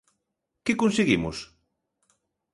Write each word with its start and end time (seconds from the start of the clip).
Que 0.65 0.73
conseguimos? 0.81 1.37